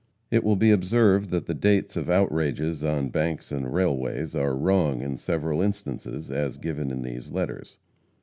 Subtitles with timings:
[0.31, 5.03] It will be observed that the dates of outrages on banks and railways, are wrong
[5.03, 7.77] in several instances, as given in these letters.